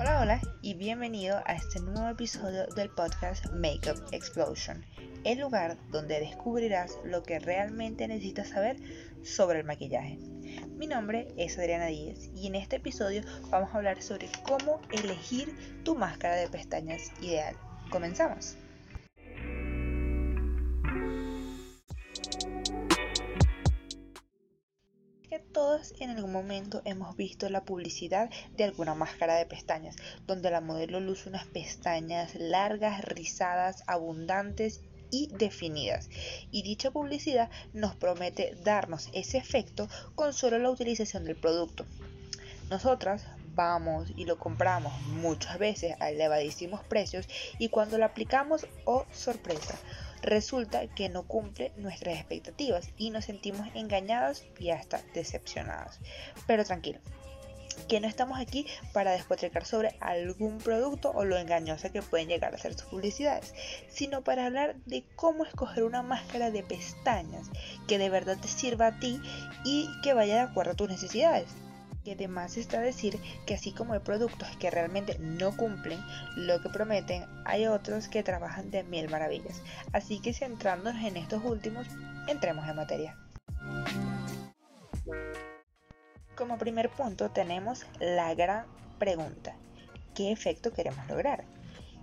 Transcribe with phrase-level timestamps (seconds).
[0.00, 4.86] Hola, hola y bienvenido a este nuevo episodio del podcast Makeup Explosion,
[5.24, 8.76] el lugar donde descubrirás lo que realmente necesitas saber
[9.24, 10.18] sobre el maquillaje.
[10.76, 15.52] Mi nombre es Adriana Díez y en este episodio vamos a hablar sobre cómo elegir
[15.82, 17.56] tu máscara de pestañas ideal.
[17.90, 18.56] Comenzamos.
[25.28, 30.50] Que todos en algún momento hemos visto la publicidad de alguna máscara de pestañas, donde
[30.50, 34.80] la modelo luce unas pestañas largas, rizadas, abundantes
[35.10, 36.08] y definidas.
[36.50, 41.86] Y dicha publicidad nos promete darnos ese efecto con solo la utilización del producto.
[42.70, 43.24] Nosotras
[43.54, 47.26] vamos y lo compramos muchas veces a elevadísimos precios
[47.58, 49.76] y cuando lo aplicamos, oh sorpresa,
[50.22, 55.98] resulta que no cumple nuestras expectativas y nos sentimos engañados y hasta decepcionados.
[56.46, 57.00] Pero tranquilo,
[57.86, 62.54] que no estamos aquí para despotricar sobre algún producto o lo engañosa que pueden llegar
[62.54, 63.54] a ser sus publicidades,
[63.88, 67.48] sino para hablar de cómo escoger una máscara de pestañas
[67.86, 69.20] que de verdad te sirva a ti
[69.64, 71.48] y que vaya de acuerdo a tus necesidades.
[72.04, 76.00] Que además está decir que así como hay productos que realmente no cumplen
[76.36, 79.62] lo que prometen, hay otros que trabajan de mil maravillas.
[79.92, 81.86] Así que centrándonos en estos últimos,
[82.28, 83.16] entremos en materia.
[86.36, 88.66] Como primer punto tenemos la gran
[88.98, 89.56] pregunta.
[90.14, 91.44] ¿Qué efecto queremos lograr?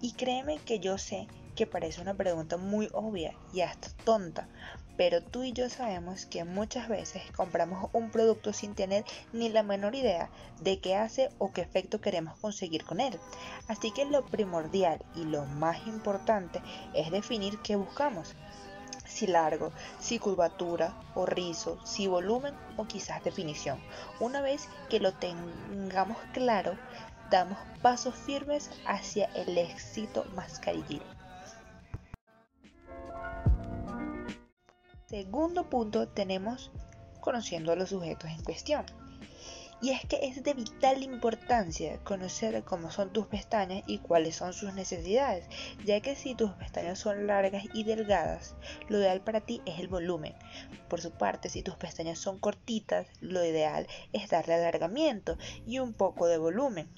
[0.00, 4.48] Y créeme que yo sé que parece una pregunta muy obvia y hasta tonta,
[4.96, 9.62] pero tú y yo sabemos que muchas veces compramos un producto sin tener ni la
[9.62, 13.18] menor idea de qué hace o qué efecto queremos conseguir con él.
[13.68, 16.60] Así que lo primordial y lo más importante
[16.94, 18.34] es definir qué buscamos
[19.06, 23.78] si largo, si curvatura o rizo, si volumen o quizás definición.
[24.20, 26.76] Una vez que lo tengamos claro,
[27.30, 31.02] damos pasos firmes hacia el éxito mascarillil.
[35.12, 36.70] Segundo punto tenemos
[37.20, 38.86] conociendo a los sujetos en cuestión.
[39.82, 44.54] Y es que es de vital importancia conocer cómo son tus pestañas y cuáles son
[44.54, 45.46] sus necesidades,
[45.84, 48.56] ya que si tus pestañas son largas y delgadas,
[48.88, 50.34] lo ideal para ti es el volumen.
[50.88, 55.36] Por su parte, si tus pestañas son cortitas, lo ideal es darle alargamiento
[55.66, 56.88] y un poco de volumen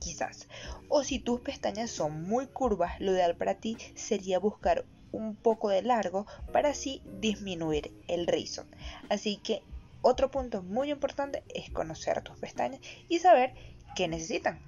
[0.00, 0.48] quizás.
[0.88, 5.68] O si tus pestañas son muy curvas, lo ideal para ti sería buscar un poco
[5.68, 8.64] de largo para así disminuir el rizo.
[9.08, 9.62] Así que
[10.02, 13.54] otro punto muy importante es conocer tus pestañas y saber
[13.94, 14.60] qué necesitan.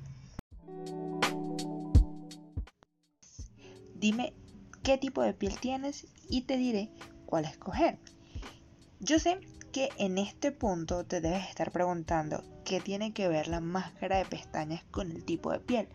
[3.94, 4.32] Dime
[4.82, 6.90] qué tipo de piel tienes y te diré
[7.26, 7.98] cuál escoger.
[8.98, 9.18] Yo
[9.72, 14.26] que en este punto te debes estar preguntando qué tiene que ver la máscara de
[14.26, 15.88] pestañas con el tipo de piel,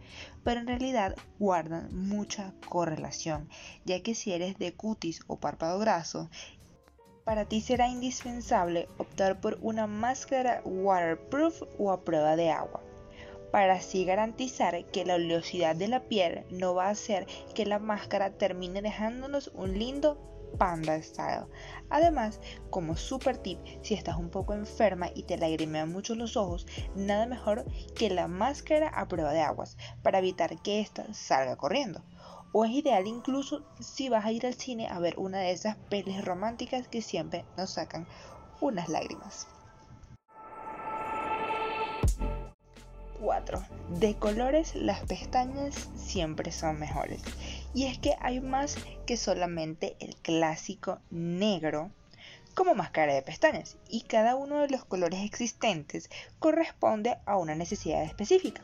[0.43, 3.49] pero en realidad guardan mucha correlación,
[3.85, 6.29] ya que si eres de cutis o párpado graso
[7.23, 12.81] para ti será indispensable optar por una máscara waterproof o a prueba de agua,
[13.51, 17.79] para así garantizar que la oleosidad de la piel no va a hacer que la
[17.79, 20.17] máscara termine dejándonos un lindo
[20.57, 21.45] panda style.
[21.89, 26.65] Además, como super tip, si estás un poco enferma y te lagrimean mucho los ojos,
[26.95, 27.65] nada mejor
[27.95, 32.03] que la máscara a prueba de aguas para evitar que ésta salga corriendo
[32.51, 35.75] o es ideal incluso si vas a ir al cine a ver una de esas
[35.89, 38.07] pelis románticas que siempre nos sacan
[38.61, 39.47] unas lágrimas.
[43.21, 43.63] 4.
[43.99, 47.21] De colores las pestañas siempre son mejores.
[47.73, 51.91] Y es que hay más que solamente el clásico negro
[52.53, 58.03] como máscara de pestañas y cada uno de los colores existentes corresponde a una necesidad
[58.03, 58.63] específica.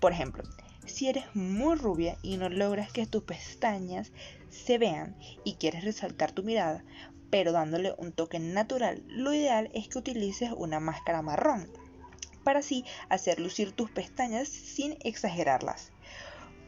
[0.00, 0.44] Por ejemplo,
[0.86, 4.12] si eres muy rubia y no logras que tus pestañas
[4.48, 6.84] se vean y quieres resaltar tu mirada,
[7.30, 11.68] pero dándole un toque natural, lo ideal es que utilices una máscara marrón
[12.44, 15.90] para así hacer lucir tus pestañas sin exagerarlas.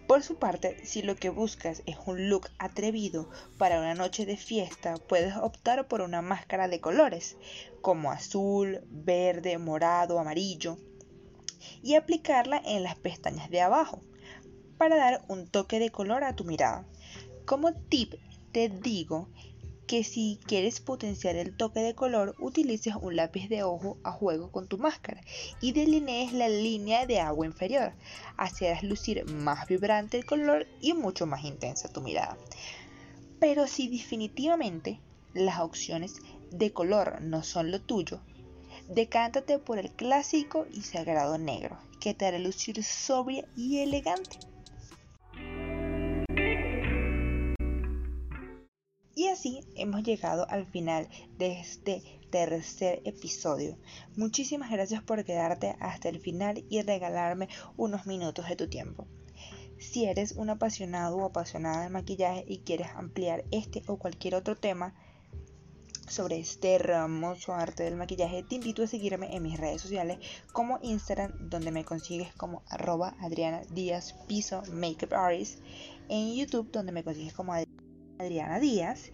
[0.06, 3.28] Por su parte, si lo que buscas es un look atrevido
[3.58, 7.36] para una noche de fiesta, puedes optar por una máscara de colores,
[7.82, 10.78] como azul, verde, morado, amarillo
[11.82, 14.00] y aplicarla en las pestañas de abajo
[14.78, 16.86] para dar un toque de color a tu mirada.
[17.44, 18.14] Como tip
[18.52, 19.28] te digo
[19.86, 24.50] que si quieres potenciar el toque de color utilices un lápiz de ojo a juego
[24.50, 25.20] con tu máscara
[25.60, 27.92] y delinees la línea de agua inferior.
[28.36, 32.36] Así harás lucir más vibrante el color y mucho más intensa tu mirada.
[33.38, 35.00] Pero si definitivamente
[35.34, 36.16] las opciones
[36.50, 38.20] de color no son lo tuyo,
[38.88, 44.38] Decántate por el clásico y sagrado negro, que te hará lucir sobria y elegante.
[49.36, 53.76] Así hemos llegado al final de este tercer episodio.
[54.16, 59.06] Muchísimas gracias por quedarte hasta el final y regalarme unos minutos de tu tiempo.
[59.78, 64.56] Si eres un apasionado o apasionada de maquillaje y quieres ampliar este o cualquier otro
[64.56, 64.94] tema
[66.08, 70.18] sobre este hermoso arte del maquillaje, te invito a seguirme en mis redes sociales
[70.50, 75.60] como Instagram, donde me consigues como arroba Adriana Díaz Piso Makeup Artist,
[76.08, 77.75] en YouTube, donde me consigues como Adriana
[78.18, 79.10] Adriana Díaz.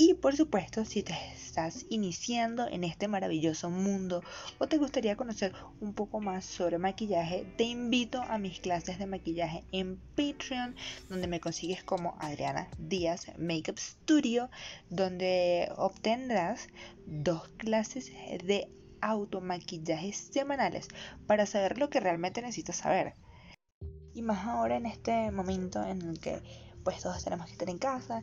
[0.00, 4.22] Y por supuesto, si te estás iniciando en este maravilloso mundo
[4.58, 9.06] o te gustaría conocer un poco más sobre maquillaje, te invito a mis clases de
[9.06, 10.76] maquillaje en Patreon,
[11.08, 14.50] donde me consigues como Adriana Díaz Makeup Studio,
[14.88, 16.68] donde obtendrás
[17.04, 18.12] dos clases
[18.44, 18.70] de
[19.00, 20.86] automaquillaje semanales
[21.26, 23.14] para saber lo que realmente necesitas saber.
[24.14, 26.40] Y más ahora en este momento en el que
[26.88, 28.22] pues todos tenemos que estar en casa.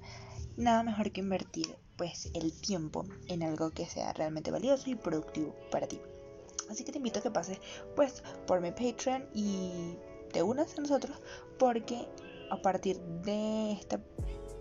[0.57, 5.56] Nada mejor que invertir pues el tiempo en algo que sea realmente valioso y productivo
[5.69, 6.01] para ti.
[6.71, 7.59] Así que te invito a que pases
[7.95, 10.00] pues por mi Patreon y
[10.33, 11.15] te unas a nosotros
[11.59, 12.07] porque
[12.50, 14.01] a partir de esta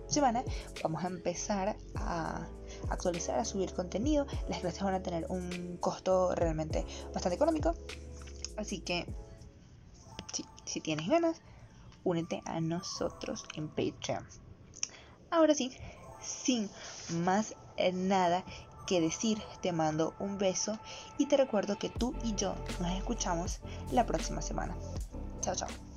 [0.06, 0.44] semana
[0.82, 2.46] vamos a empezar a
[2.90, 4.26] actualizar, a subir contenido.
[4.50, 6.84] Las clases van a tener un costo realmente
[7.14, 7.74] bastante económico.
[8.58, 9.06] Así que
[10.66, 11.40] si tienes ganas,
[12.04, 14.26] únete a nosotros en Patreon.
[15.30, 15.72] Ahora sí,
[16.20, 16.70] sin
[17.24, 17.54] más
[17.92, 18.44] nada
[18.86, 20.78] que decir, te mando un beso
[21.18, 23.60] y te recuerdo que tú y yo nos escuchamos
[23.90, 24.76] la próxima semana.
[25.40, 25.93] Chao, chao.